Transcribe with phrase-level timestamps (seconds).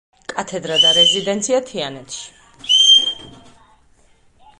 [0.29, 2.73] კათედრა და რეზიდენცია თიანეთში.